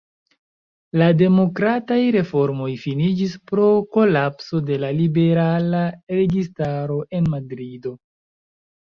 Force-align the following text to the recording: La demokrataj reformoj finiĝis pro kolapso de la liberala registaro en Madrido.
La 1.01 1.09
demokrataj 1.19 1.97
reformoj 2.15 2.71
finiĝis 2.87 3.37
pro 3.53 3.69
kolapso 3.99 4.65
de 4.73 4.81
la 4.87 4.93
liberala 5.05 5.87
registaro 6.19 7.01
en 7.21 7.33
Madrido. 7.39 7.99